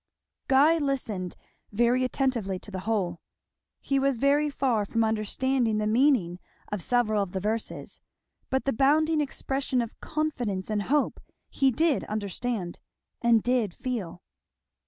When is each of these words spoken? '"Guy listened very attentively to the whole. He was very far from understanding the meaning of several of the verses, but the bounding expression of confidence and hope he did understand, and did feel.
'"Guy 0.47 0.79
listened 0.79 1.35
very 1.71 2.03
attentively 2.03 2.57
to 2.61 2.71
the 2.71 2.79
whole. 2.89 3.21
He 3.79 3.99
was 3.99 4.17
very 4.17 4.49
far 4.49 4.83
from 4.83 5.03
understanding 5.03 5.77
the 5.77 5.85
meaning 5.85 6.39
of 6.71 6.81
several 6.81 7.21
of 7.21 7.33
the 7.33 7.39
verses, 7.39 8.01
but 8.49 8.65
the 8.65 8.73
bounding 8.73 9.21
expression 9.21 9.79
of 9.79 9.99
confidence 9.99 10.71
and 10.71 10.81
hope 10.81 11.19
he 11.51 11.69
did 11.69 12.03
understand, 12.05 12.79
and 13.21 13.43
did 13.43 13.75
feel. 13.75 14.23